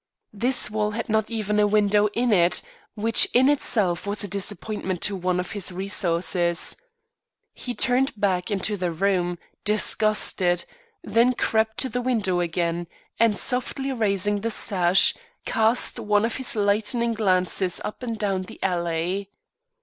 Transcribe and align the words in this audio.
This 0.33 0.71
wall 0.71 0.89
had 0.97 1.09
not 1.09 1.29
even 1.29 1.59
a 1.59 1.67
window 1.67 2.07
in 2.15 2.33
it; 2.33 2.63
which 2.95 3.25
in 3.35 3.47
itself 3.47 4.07
was 4.07 4.23
a 4.23 4.27
disappointment 4.27 4.99
to 5.03 5.15
one 5.15 5.39
of 5.39 5.51
his 5.51 5.71
resources. 5.71 6.75
He 7.53 7.75
turned 7.75 8.19
back 8.19 8.49
into 8.49 8.77
the 8.77 8.91
room, 8.91 9.37
disgusted; 9.63 10.65
then 11.03 11.33
crept 11.33 11.77
to 11.81 11.89
the 11.89 12.01
window 12.01 12.39
again, 12.39 12.87
and, 13.19 13.37
softly 13.37 13.91
raising 13.93 14.41
the 14.41 14.49
sash, 14.49 15.13
cast 15.45 15.99
one 15.99 16.25
of 16.25 16.37
his 16.37 16.55
lightning 16.55 17.13
glances 17.13 17.79
up 17.85 18.01
and 18.01 18.17
down 18.17 18.41
the 18.41 18.57
alley. 18.63 19.29